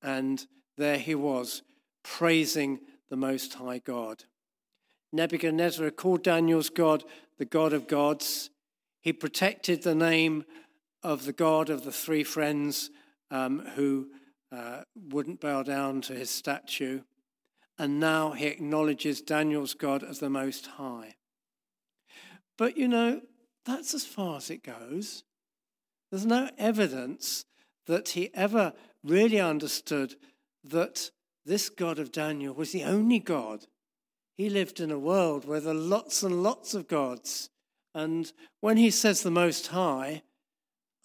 And 0.01 0.45
there 0.77 0.97
he 0.97 1.15
was, 1.15 1.63
praising 2.07 2.79
the 3.09 3.17
Most 3.17 3.55
High 3.55 3.79
God. 3.79 4.23
Nebuchadnezzar 5.11 5.89
called 5.91 6.23
Daniel's 6.23 6.69
God 6.69 7.03
the 7.37 7.45
God 7.45 7.73
of 7.73 7.87
gods. 7.87 8.49
He 9.01 9.13
protected 9.13 9.83
the 9.83 9.95
name 9.95 10.43
of 11.03 11.25
the 11.25 11.33
God 11.33 11.69
of 11.69 11.83
the 11.83 11.91
three 11.91 12.23
friends 12.23 12.89
um, 13.29 13.59
who 13.75 14.07
uh, 14.51 14.81
wouldn't 14.95 15.39
bow 15.39 15.61
down 15.61 16.01
to 16.01 16.13
his 16.13 16.29
statue 16.29 17.01
and 17.77 17.99
now 17.99 18.31
he 18.31 18.47
acknowledges 18.47 19.21
Daniel's 19.21 19.73
God 19.73 20.03
as 20.03 20.19
the 20.19 20.29
Most 20.29 20.65
High. 20.65 21.15
But 22.57 22.75
you 22.75 22.87
know, 22.87 23.21
that's 23.65 23.93
as 23.93 24.05
far 24.05 24.37
as 24.37 24.49
it 24.49 24.63
goes. 24.63 25.23
There's 26.09 26.25
no 26.25 26.49
evidence 26.57 27.45
that 27.85 28.09
he 28.09 28.31
ever 28.33 28.73
really 29.03 29.39
understood 29.39 30.15
that 30.63 31.11
this 31.47 31.69
God 31.69 31.97
of 31.97 32.11
Daniel 32.11 32.53
was 32.53 32.71
the 32.71 32.83
only 32.83 33.19
God. 33.19 33.65
He 34.35 34.49
lived 34.49 34.79
in 34.79 34.91
a 34.91 34.99
world 34.99 35.45
where 35.45 35.61
there 35.61 35.71
are 35.71 35.77
lots 35.77 36.21
and 36.21 36.43
lots 36.43 36.73
of 36.73 36.87
gods. 36.87 37.49
And 37.95 38.31
when 38.59 38.77
he 38.77 38.91
says 38.91 39.23
the 39.23 39.31
Most 39.31 39.67
High, 39.67 40.23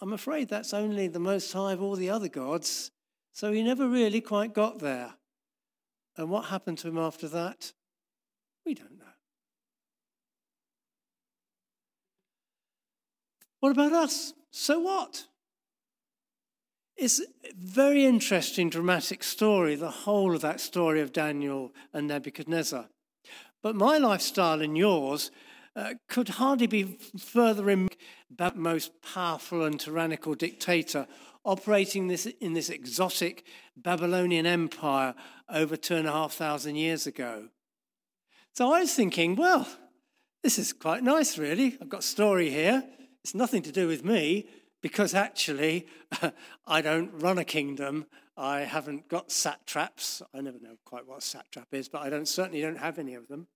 I'm 0.00 0.12
afraid 0.12 0.48
that's 0.48 0.74
only 0.74 1.07
the 1.07 1.20
Most 1.20 1.52
High 1.52 1.72
of 1.72 1.81
all 1.81 1.94
the 1.94 2.11
other 2.11 2.28
gods. 2.28 2.90
So 3.33 3.52
he 3.52 3.62
never 3.62 3.88
really 3.88 4.20
quite 4.20 4.52
got 4.52 4.81
there. 4.81 5.14
And 6.16 6.28
what 6.28 6.46
happened 6.46 6.78
to 6.78 6.88
him 6.88 6.98
after 6.98 7.28
that? 7.28 7.72
We 8.66 8.74
don't 8.74 8.98
know. 8.98 9.07
What 13.61 13.70
about 13.70 13.92
us? 13.92 14.35
So 14.50 14.81
what? 14.81 15.28
It's 16.96 17.20
a 17.20 17.24
very 17.57 18.05
interesting, 18.05 18.70
dramatic 18.70 19.22
story, 19.22 19.74
the 19.74 19.90
whole 19.90 20.35
of 20.35 20.42
that 20.42 20.61
story 20.61 21.00
of 21.00 21.12
Daniel 21.12 21.72
and 21.92 22.07
Nebuchadnezzar. 22.07 22.88
But 23.62 23.76
my 23.76 23.98
lifestyle 23.98 24.61
and 24.61 24.76
yours 24.76 25.31
uh, 25.74 25.94
could 26.09 26.28
hardly 26.28 26.66
be 26.66 26.98
further 27.18 27.70
in 27.70 27.88
that 28.37 28.57
most 28.57 28.92
powerful 29.02 29.64
and 29.64 29.81
tyrannical 29.81 30.35
dictator 30.35 31.07
operating 31.44 32.09
this, 32.09 32.26
in 32.26 32.52
this 32.52 32.68
exotic 32.68 33.44
Babylonian 33.76 34.46
empire 34.46 35.14
over 35.48 35.76
two 35.76 35.96
and 35.96 36.07
a 36.07 36.12
half 36.12 36.35
thousand 36.35 36.76
years 36.76 37.07
ago. 37.07 37.48
So 38.52 38.72
I 38.72 38.81
was 38.81 38.94
thinking, 38.94 39.35
well, 39.35 39.66
this 40.42 40.59
is 40.59 40.72
quite 40.72 41.02
nice, 41.02 41.38
really. 41.38 41.78
I've 41.81 41.88
got 41.88 42.00
a 42.00 42.07
story 42.07 42.50
here. 42.50 42.85
It's 43.24 43.35
nothing 43.35 43.62
to 43.62 43.72
do 43.72 43.88
with 43.88 44.05
me 44.05 44.46
because 44.83 45.14
actually 45.14 45.87
I 46.66 46.83
don't 46.83 47.11
run 47.14 47.38
a 47.38 47.45
kingdom. 47.45 48.07
I 48.37 48.61
haven't 48.61 49.09
got 49.09 49.31
satraps. 49.31 50.21
I 50.35 50.40
never 50.40 50.59
know 50.61 50.77
quite 50.85 51.07
what 51.07 51.18
a 51.18 51.23
satrap 51.23 51.68
is, 51.73 51.88
but 51.88 52.03
I 52.03 52.11
don't, 52.11 52.29
certainly 52.29 52.61
don't 52.61 52.79
have 52.79 52.99
any 52.99 53.14
of 53.14 53.29
them. 53.29 53.47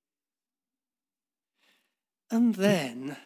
And 2.31 2.55
then 2.55 3.17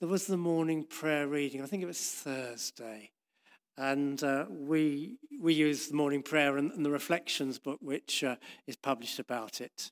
there 0.00 0.08
was 0.08 0.26
the 0.26 0.36
morning 0.36 0.84
prayer 0.84 1.26
reading. 1.26 1.62
I 1.62 1.66
think 1.66 1.82
it 1.82 1.86
was 1.86 2.00
Thursday. 2.00 3.10
And 3.76 4.22
uh, 4.22 4.46
we, 4.50 5.18
we 5.40 5.54
use 5.54 5.88
the 5.88 5.94
morning 5.94 6.22
prayer 6.22 6.56
and, 6.56 6.72
and 6.72 6.84
the 6.84 6.90
reflections 6.90 7.58
book, 7.58 7.78
which 7.80 8.24
uh, 8.24 8.36
is 8.66 8.76
published 8.76 9.18
about 9.18 9.60
it. 9.60 9.90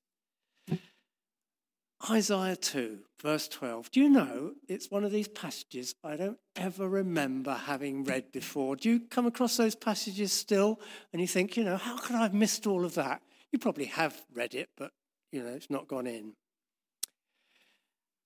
Isaiah 2.10 2.56
2, 2.56 2.98
verse 3.22 3.48
12. 3.48 3.90
Do 3.90 4.00
you 4.00 4.10
know 4.10 4.52
it's 4.68 4.90
one 4.90 5.02
of 5.02 5.12
these 5.12 5.28
passages 5.28 5.94
I 6.04 6.16
don't 6.16 6.38
ever 6.54 6.88
remember 6.88 7.54
having 7.54 8.04
read 8.04 8.30
before? 8.32 8.76
Do 8.76 8.90
you 8.90 9.00
come 9.00 9.26
across 9.26 9.56
those 9.56 9.74
passages 9.74 10.32
still 10.32 10.78
and 11.12 11.22
you 11.22 11.28
think, 11.28 11.56
you 11.56 11.64
know, 11.64 11.76
how 11.78 11.96
could 11.96 12.14
I 12.14 12.22
have 12.22 12.34
missed 12.34 12.66
all 12.66 12.84
of 12.84 12.94
that? 12.94 13.22
You 13.50 13.58
probably 13.58 13.86
have 13.86 14.22
read 14.34 14.54
it, 14.54 14.68
but, 14.76 14.92
you 15.32 15.42
know, 15.42 15.48
it's 15.50 15.70
not 15.70 15.88
gone 15.88 16.06
in. 16.06 16.34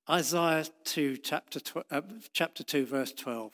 Isaiah 0.09 0.67
2, 0.85 1.19
chapter, 1.19 1.61
tw- 1.61 1.87
uh, 1.91 2.01
chapter 2.33 2.65
2, 2.65 2.85
verse 2.85 3.13
12. 3.13 3.53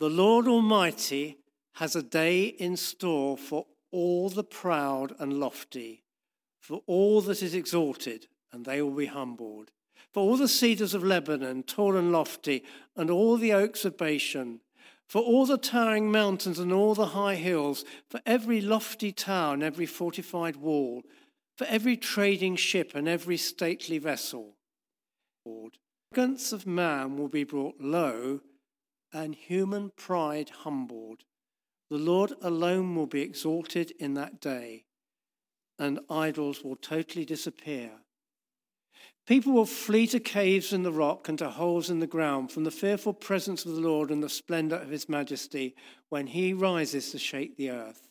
The 0.00 0.10
Lord 0.10 0.48
Almighty 0.48 1.38
has 1.74 1.94
a 1.94 2.02
day 2.02 2.46
in 2.46 2.76
store 2.76 3.38
for 3.38 3.66
all 3.92 4.28
the 4.28 4.42
proud 4.42 5.14
and 5.20 5.34
lofty, 5.34 6.02
for 6.60 6.82
all 6.86 7.20
that 7.20 7.42
is 7.42 7.54
exalted, 7.54 8.26
and 8.52 8.64
they 8.64 8.82
will 8.82 8.90
be 8.92 9.06
humbled, 9.06 9.70
for 10.12 10.22
all 10.22 10.36
the 10.36 10.48
cedars 10.48 10.94
of 10.94 11.02
Lebanon, 11.02 11.62
tall 11.62 11.96
and 11.96 12.12
lofty, 12.12 12.62
and 12.96 13.10
all 13.10 13.36
the 13.36 13.52
oaks 13.52 13.84
of 13.84 13.96
Bashan, 13.96 14.60
for 15.08 15.22
all 15.22 15.46
the 15.46 15.58
towering 15.58 16.10
mountains 16.10 16.58
and 16.58 16.72
all 16.72 16.94
the 16.94 17.08
high 17.08 17.34
hills, 17.34 17.84
for 18.08 18.20
every 18.24 18.60
lofty 18.60 19.12
tower 19.12 19.54
and 19.54 19.62
every 19.62 19.86
fortified 19.86 20.56
wall, 20.56 21.02
for 21.56 21.66
every 21.66 21.96
trading 21.96 22.56
ship 22.56 22.92
and 22.94 23.08
every 23.08 23.36
stately 23.36 23.98
vessel. 23.98 24.56
The 25.44 25.70
arrogance 26.14 26.52
of 26.52 26.66
man 26.66 27.16
will 27.16 27.28
be 27.28 27.44
brought 27.44 27.80
low, 27.80 28.40
and 29.12 29.34
human 29.34 29.90
pride 29.96 30.50
humbled. 30.50 31.24
The 31.90 31.98
Lord 31.98 32.32
alone 32.40 32.96
will 32.96 33.06
be 33.06 33.20
exalted 33.20 33.92
in 33.98 34.14
that 34.14 34.40
day, 34.40 34.84
and 35.78 36.00
idols 36.08 36.62
will 36.62 36.76
totally 36.76 37.24
disappear. 37.24 37.90
People 39.26 39.52
will 39.52 39.66
flee 39.66 40.08
to 40.08 40.18
caves 40.18 40.72
in 40.72 40.82
the 40.82 40.92
rock 40.92 41.28
and 41.28 41.38
to 41.38 41.48
holes 41.48 41.90
in 41.90 42.00
the 42.00 42.06
ground 42.08 42.50
from 42.50 42.64
the 42.64 42.72
fearful 42.72 43.12
presence 43.12 43.64
of 43.64 43.74
the 43.74 43.80
Lord 43.80 44.10
and 44.10 44.22
the 44.22 44.28
splendor 44.28 44.76
of 44.76 44.88
his 44.88 45.08
majesty 45.08 45.76
when 46.08 46.26
he 46.26 46.52
rises 46.52 47.12
to 47.12 47.18
shake 47.18 47.56
the 47.56 47.70
earth. 47.70 48.08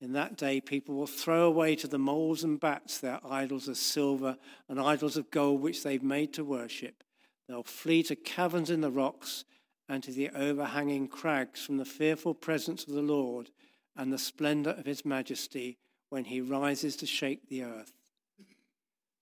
In 0.00 0.12
that 0.12 0.36
day, 0.36 0.60
people 0.60 0.94
will 0.94 1.06
throw 1.06 1.46
away 1.46 1.76
to 1.76 1.88
the 1.88 1.98
moles 1.98 2.44
and 2.44 2.60
bats 2.60 2.98
their 2.98 3.20
idols 3.28 3.68
of 3.68 3.76
silver 3.76 4.36
and 4.68 4.80
idols 4.80 5.16
of 5.16 5.30
gold 5.30 5.60
which 5.60 5.82
they've 5.82 6.02
made 6.02 6.32
to 6.34 6.44
worship. 6.44 7.02
They'll 7.48 7.62
flee 7.62 8.02
to 8.04 8.16
caverns 8.16 8.70
in 8.70 8.80
the 8.80 8.90
rocks 8.90 9.44
and 9.88 10.02
to 10.02 10.12
the 10.12 10.30
overhanging 10.30 11.08
crags 11.08 11.64
from 11.64 11.76
the 11.76 11.84
fearful 11.84 12.34
presence 12.34 12.84
of 12.84 12.94
the 12.94 13.02
Lord 13.02 13.50
and 13.94 14.12
the 14.12 14.18
splendor 14.18 14.70
of 14.70 14.86
his 14.86 15.04
majesty 15.04 15.78
when 16.08 16.24
he 16.24 16.40
rises 16.40 16.96
to 16.96 17.06
shake 17.06 17.48
the 17.48 17.62
earth. 17.62 17.95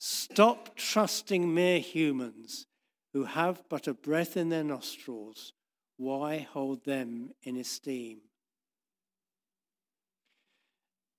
Stop 0.06 0.76
trusting 0.76 1.54
mere 1.54 1.78
humans 1.78 2.66
who 3.14 3.24
have 3.24 3.62
but 3.70 3.88
a 3.88 3.94
breath 3.94 4.36
in 4.36 4.50
their 4.50 4.62
nostrils. 4.62 5.54
Why 5.96 6.40
hold 6.40 6.84
them 6.84 7.30
in 7.42 7.56
esteem? 7.56 8.18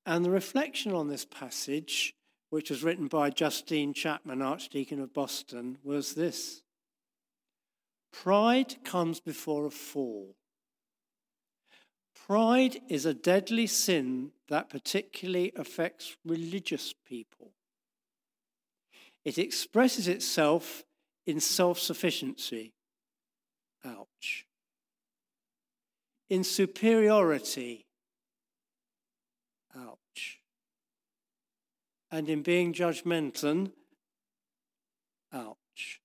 And 0.05 0.23
the 0.23 0.29
reflection 0.29 0.91
on 0.93 1.07
this 1.07 1.25
passage, 1.25 2.13
which 2.51 2.69
was 2.69 2.83
written 2.83 3.07
by 3.07 3.31
Justine 3.31 3.91
Chapman, 3.91 4.43
Archdeacon 4.43 4.99
of 4.99 5.15
Boston, 5.15 5.79
was 5.81 6.13
this 6.13 6.61
Pride 8.13 8.75
comes 8.83 9.19
before 9.19 9.65
a 9.65 9.71
fall. 9.71 10.35
Pride 12.13 12.81
is 12.87 13.07
a 13.07 13.15
deadly 13.15 13.65
sin 13.65 14.33
that 14.47 14.69
particularly 14.69 15.53
affects 15.55 16.17
religious 16.23 16.93
people. 17.03 17.54
It 19.25 19.39
expresses 19.39 20.07
itself 20.07 20.83
in 21.25 21.39
self 21.39 21.79
sufficiency. 21.79 22.73
Ouch. 23.83 24.45
In 26.29 26.43
superiority. 26.43 27.87
Ouch. 29.75 30.39
And 32.11 32.29
in 32.29 32.43
being 32.43 32.71
judgmental. 32.71 33.71
Ouch. 35.33 36.01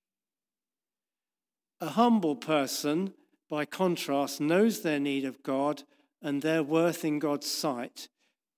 A 1.83 1.89
humble 1.91 2.37
person, 2.37 3.13
by 3.49 3.67
contrast, 3.67 4.41
knows 4.41 4.81
their 4.81 4.99
need 4.99 5.27
of 5.27 5.43
God 5.43 5.83
and 6.23 6.41
their 6.41 6.63
worth 6.63 7.05
in 7.05 7.19
God's 7.19 7.51
sight. 7.51 8.09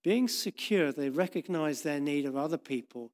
Being 0.04 0.28
secure, 0.28 0.92
they 0.92 1.10
recognize 1.10 1.82
their 1.82 2.00
need 2.00 2.26
of 2.26 2.36
other 2.36 2.58
people 2.58 3.12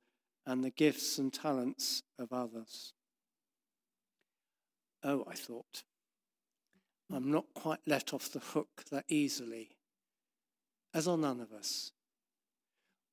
and 0.48 0.64
the 0.64 0.70
gifts 0.70 1.18
and 1.18 1.30
talents 1.30 2.02
of 2.18 2.32
others. 2.32 2.94
Oh, 5.04 5.26
I 5.30 5.34
thought, 5.34 5.82
I'm 7.12 7.30
not 7.30 7.44
quite 7.54 7.80
let 7.86 8.14
off 8.14 8.32
the 8.32 8.38
hook 8.38 8.84
that 8.90 9.04
easily, 9.08 9.68
as 10.94 11.06
are 11.06 11.18
none 11.18 11.40
of 11.40 11.52
us. 11.52 11.92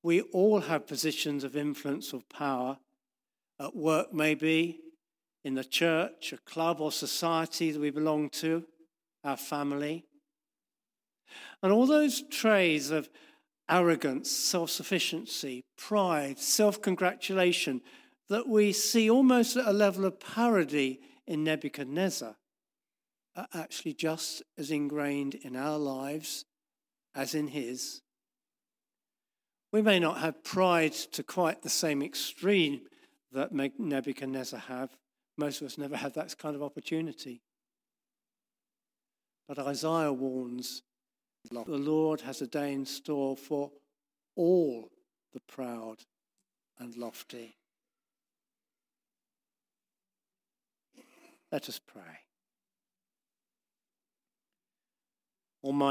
We 0.02 0.22
all 0.22 0.60
have 0.60 0.86
positions 0.86 1.44
of 1.44 1.56
influence 1.56 2.14
or 2.14 2.22
power, 2.32 2.78
at 3.60 3.76
work 3.76 4.14
maybe, 4.14 4.80
in 5.44 5.54
the 5.54 5.64
church, 5.64 6.32
a 6.32 6.38
club 6.38 6.80
or 6.80 6.90
society 6.90 7.70
that 7.70 7.80
we 7.80 7.90
belong 7.90 8.30
to, 8.30 8.64
our 9.24 9.36
family. 9.36 10.06
And 11.62 11.70
all 11.70 11.86
those 11.86 12.22
traits 12.30 12.88
of 12.88 13.10
arrogance, 13.68 14.30
self 14.30 14.70
sufficiency, 14.70 15.64
pride, 15.76 16.38
self 16.38 16.80
congratulation 16.80 17.80
that 18.28 18.48
we 18.48 18.72
see 18.72 19.08
almost 19.10 19.56
at 19.56 19.66
a 19.66 19.72
level 19.72 20.04
of 20.04 20.18
parody 20.20 21.00
in 21.26 21.44
Nebuchadnezzar 21.44 22.36
are 23.36 23.48
actually 23.54 23.92
just 23.92 24.42
as 24.56 24.70
ingrained 24.70 25.34
in 25.34 25.56
our 25.56 25.78
lives 25.78 26.44
as 27.14 27.34
in 27.34 27.48
his. 27.48 28.00
We 29.72 29.82
may 29.82 29.98
not 29.98 30.18
have 30.18 30.42
pride 30.42 30.92
to 31.12 31.22
quite 31.22 31.62
the 31.62 31.68
same 31.68 32.02
extreme 32.02 32.80
that 33.32 33.52
Nebuchadnezzar 33.52 34.60
had, 34.60 34.90
most 35.36 35.60
of 35.60 35.66
us 35.66 35.76
never 35.76 35.96
had 35.96 36.14
that 36.14 36.36
kind 36.38 36.56
of 36.56 36.62
opportunity. 36.62 37.42
But 39.46 39.58
Isaiah 39.58 40.12
warns 40.12 40.82
the 41.50 41.78
Lord 41.78 42.20
has 42.22 42.42
a 42.42 42.46
day 42.46 42.72
in 42.72 42.84
store 42.84 43.36
for 43.36 43.70
all 44.34 44.90
the 45.32 45.40
proud 45.40 45.96
and 46.78 46.96
lofty. 46.96 47.56
Let 51.52 51.68
us 51.68 51.78
pray. 51.78 52.02
Almighty 55.62 55.84